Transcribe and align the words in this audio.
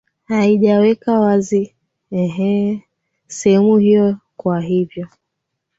haijaweka 0.23 1.19
wazi 1.19 1.73
eeeh 2.13 2.79
sehemu 3.27 3.77
hiyo 3.77 4.17
kwa 4.37 4.61
hivyo 4.61 5.07